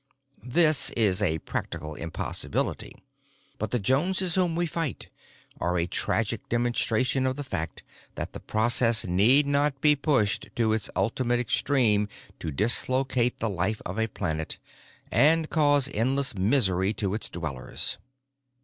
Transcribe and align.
This 0.43 0.89
is 0.97 1.21
a 1.21 1.37
practical 1.37 1.93
impossibility, 1.93 2.95
but 3.59 3.69
the 3.69 3.77
Joneses 3.77 4.33
whom 4.33 4.55
we 4.55 4.65
fight 4.65 5.09
are 5.59 5.77
a 5.77 5.85
tragic 5.85 6.49
demonstration 6.49 7.27
of 7.27 7.35
the 7.35 7.43
fact 7.43 7.83
that 8.15 8.33
the 8.33 8.39
process 8.39 9.05
need 9.05 9.45
not 9.45 9.79
be 9.79 9.95
pushed 9.95 10.49
to 10.55 10.73
its 10.73 10.89
ultimate 10.95 11.39
extreme 11.39 12.07
to 12.39 12.49
dislocate 12.49 13.37
the 13.37 13.47
life 13.47 13.79
of 13.85 13.99
a 13.99 14.07
planet 14.07 14.57
and 15.11 15.51
cause 15.51 15.87
endless 15.93 16.33
misery 16.35 16.93
to 16.93 17.13
its 17.13 17.29
dwellers. 17.29 17.99